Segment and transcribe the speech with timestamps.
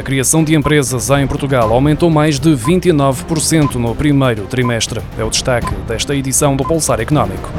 [0.00, 4.98] A criação de empresas em Portugal aumentou mais de 29% no primeiro trimestre.
[5.18, 7.50] É o destaque desta edição do Pulsar Económico.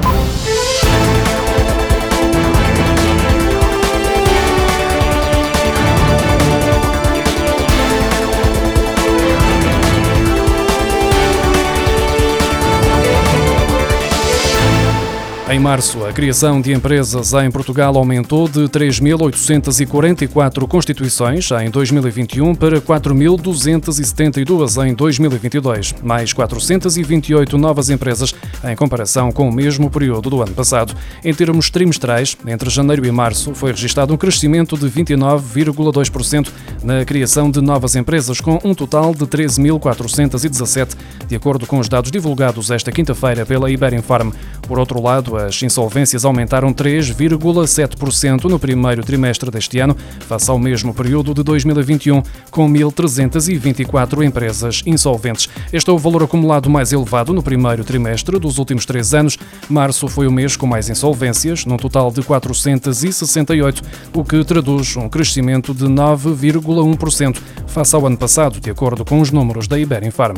[15.49, 22.79] Em março, a criação de empresas em Portugal aumentou de 3.844 constituições em 2021 para
[22.79, 30.53] 4.272 em 2022, mais 428 novas empresas em comparação com o mesmo período do ano
[30.53, 30.95] passado.
[31.23, 36.47] Em termos trimestrais, entre janeiro e março, foi registado um crescimento de 29,2%
[36.81, 40.95] na criação de novas empresas, com um total de 13.417,
[41.27, 44.31] de acordo com os dados divulgados esta quinta-feira pela Iberinfarm.
[44.67, 49.95] Por outro lado, as insolvências aumentaram 3,7% no primeiro trimestre deste ano,
[50.27, 55.49] face ao mesmo período de 2021, com 1.324 empresas insolventes.
[55.71, 59.37] Este é o valor acumulado mais elevado no primeiro trimestre dos últimos três anos.
[59.69, 63.81] Março foi o mês com mais insolvências, num total de 468,
[64.13, 69.31] o que traduz um crescimento de 9,1% face ao ano passado, de acordo com os
[69.31, 70.37] números da Iberinfarm.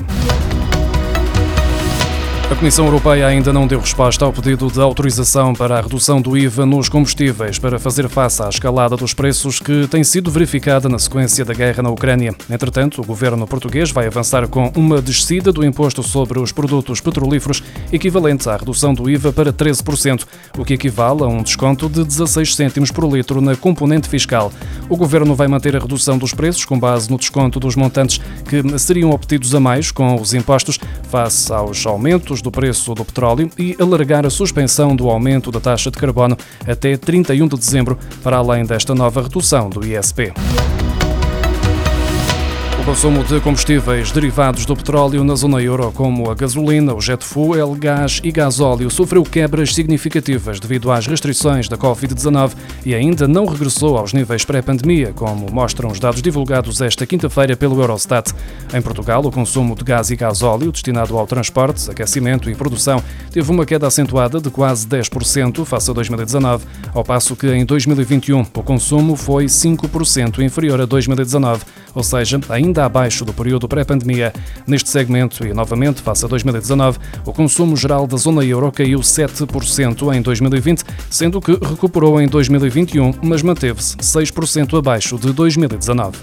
[2.53, 6.37] A Comissão Europeia ainda não deu resposta ao pedido de autorização para a redução do
[6.37, 10.99] IVA nos combustíveis para fazer face à escalada dos preços que tem sido verificada na
[10.99, 12.31] sequência da guerra na Ucrânia.
[12.47, 17.63] Entretanto, o governo português vai avançar com uma descida do imposto sobre os produtos petrolíferos
[17.91, 20.23] equivalente à redução do IVA para 13%,
[20.55, 24.53] o que equivale a um desconto de 16 cêntimos por litro na componente fiscal.
[24.87, 28.77] O governo vai manter a redução dos preços com base no desconto dos montantes que
[28.77, 33.75] seriam obtidos a mais com os impostos face aos aumentos do preço do petróleo e
[33.79, 38.65] alargar a suspensão do aumento da taxa de carbono até 31 de dezembro, para além
[38.65, 40.31] desta nova redução do ISP.
[42.83, 47.23] O consumo de combustíveis derivados do petróleo na zona euro, como a gasolina, o jet
[47.23, 52.51] fuel, gás e gasóleo, sofreu quebras significativas devido às restrições da Covid-19
[52.85, 57.79] e ainda não regressou aos níveis pré-pandemia, como mostram os dados divulgados esta quinta-feira pelo
[57.79, 58.33] Eurostat.
[58.73, 63.49] Em Portugal, o consumo de gás e gasóleo destinado ao transporte, aquecimento e produção teve
[63.49, 68.61] uma queda acentuada de quase 10% face a 2019, ao passo que em 2021 o
[68.61, 71.63] consumo foi 5% inferior a 2019,
[71.95, 74.33] ou seja, ainda ainda abaixo do período pré-pandemia.
[74.65, 80.11] Neste segmento e novamente face a 2019, o consumo geral da zona euro caiu 7%
[80.15, 86.17] em 2020, sendo que recuperou em 2021, mas manteve-se 6% abaixo de 2019.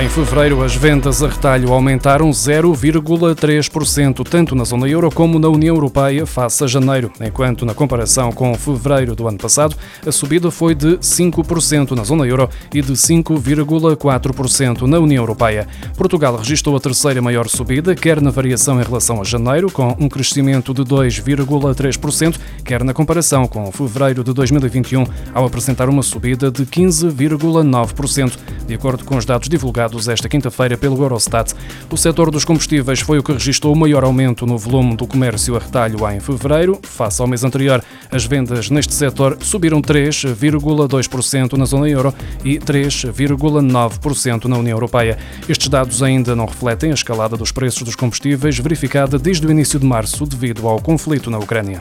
[0.00, 5.74] Em fevereiro, as vendas a retalho aumentaram 0,3%, tanto na zona euro como na União
[5.74, 9.74] Europeia, face a janeiro, enquanto na comparação com fevereiro do ano passado,
[10.06, 15.66] a subida foi de 5% na zona euro e de 5,4% na União Europeia.
[15.96, 20.08] Portugal registrou a terceira maior subida, quer na variação em relação a janeiro, com um
[20.08, 25.04] crescimento de 2,3%, quer na comparação com fevereiro de 2021,
[25.34, 28.38] ao apresentar uma subida de 15,9%,
[28.68, 31.54] de acordo com os dados divulgados esta quinta-feira pelo Eurostat.
[31.90, 35.56] O setor dos combustíveis foi o que registrou o maior aumento no volume do comércio
[35.56, 37.82] a retalho em fevereiro, face ao mês anterior.
[38.10, 42.14] As vendas neste setor subiram 3,2% na zona euro
[42.44, 45.16] e 3,9% na União Europeia.
[45.48, 49.80] Estes dados ainda não refletem a escalada dos preços dos combustíveis verificada desde o início
[49.80, 51.80] de março devido ao conflito na Ucrânia.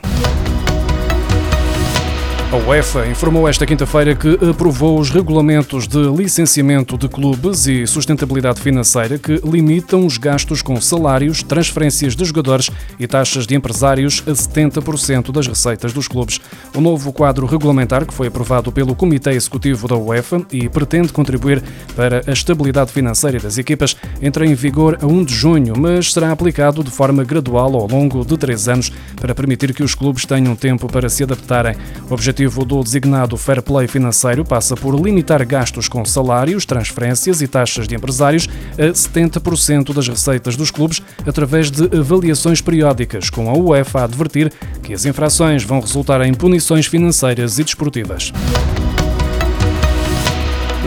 [2.50, 8.62] A UEFA informou esta quinta-feira que aprovou os regulamentos de licenciamento de clubes e sustentabilidade
[8.62, 14.32] financeira que limitam os gastos com salários, transferências de jogadores e taxas de empresários a
[14.32, 16.40] 70% das receitas dos clubes.
[16.74, 21.62] O novo quadro regulamentar, que foi aprovado pelo Comitê Executivo da UEFA e pretende contribuir
[21.98, 26.32] para a estabilidade financeira das equipas, entra em vigor a 1 de junho, mas será
[26.32, 30.56] aplicado de forma gradual ao longo de três anos para permitir que os clubes tenham
[30.56, 31.76] tempo para se adaptarem.
[32.10, 37.42] O objetivo objetivo do designado Fair Play financeiro passa por limitar gastos com salários, transferências
[37.42, 38.48] e taxas de empresários
[38.78, 44.54] a 70% das receitas dos clubes através de avaliações periódicas, com a UEFA a advertir
[44.84, 48.32] que as infrações vão resultar em punições financeiras e desportivas.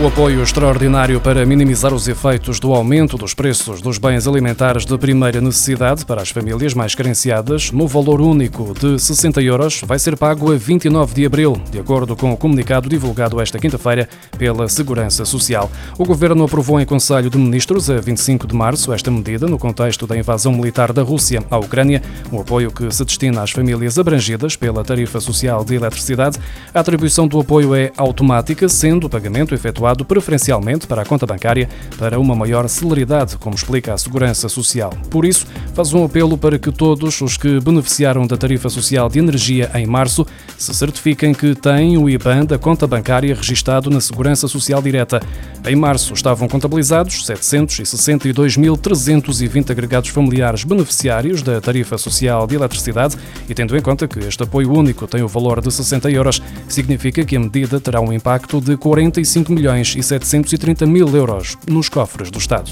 [0.03, 4.97] O apoio extraordinário para minimizar os efeitos do aumento dos preços dos bens alimentares de
[4.97, 10.17] primeira necessidade para as famílias mais carenciadas, no valor único de 60 euros, vai ser
[10.17, 14.09] pago a 29 de abril, de acordo com o comunicado divulgado esta quinta-feira
[14.39, 15.71] pela Segurança Social.
[15.99, 20.07] O Governo aprovou em Conselho de Ministros, a 25 de março, esta medida no contexto
[20.07, 22.01] da invasão militar da Rússia à Ucrânia,
[22.33, 26.39] um apoio que se destina às famílias abrangidas pela tarifa social de eletricidade.
[26.73, 31.69] A atribuição do apoio é automática, sendo o pagamento efetuado preferencialmente para a conta bancária
[31.99, 34.93] para uma maior celeridade, como explica a Segurança Social.
[35.11, 39.19] Por isso, faz um apelo para que todos os que beneficiaram da tarifa social de
[39.19, 40.27] energia em março
[40.57, 45.21] se certifiquem que têm o IBAN da conta bancária registado na Segurança Social Direta.
[45.67, 53.17] Em março estavam contabilizados 762.320 agregados familiares beneficiários da tarifa social de eletricidade
[53.49, 57.25] e tendo em conta que este apoio único tem o valor de 60 euros, significa
[57.25, 62.31] que a medida terá um impacto de 45 milhões e 730 mil euros nos cofres
[62.31, 62.71] do Estado.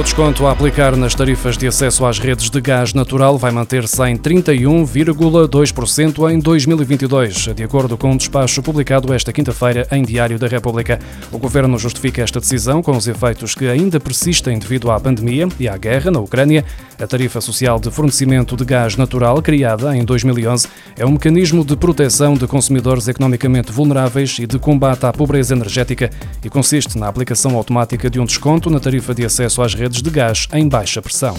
[0.00, 4.02] O desconto a aplicar nas tarifas de acesso às redes de gás natural vai manter-se
[4.08, 10.48] em 31,2% em 2022, de acordo com um despacho publicado esta quinta-feira em Diário da
[10.48, 10.98] República.
[11.30, 15.68] O governo justifica esta decisão com os efeitos que ainda persistem devido à pandemia e
[15.68, 16.64] à guerra na Ucrânia.
[16.98, 20.66] A tarifa social de fornecimento de gás natural, criada em 2011,
[20.96, 26.08] é um mecanismo de proteção de consumidores economicamente vulneráveis e de combate à pobreza energética
[26.42, 30.02] e consiste na aplicação automática de um desconto na tarifa de acesso às redes redes
[30.02, 31.36] de gás em baixa pressão.